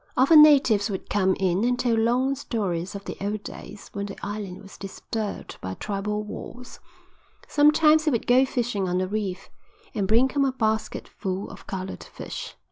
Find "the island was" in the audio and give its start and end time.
4.07-4.75